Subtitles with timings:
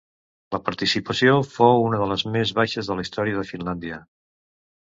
[0.53, 4.01] La participació fou una de les més baixes de la història de Finlàndia.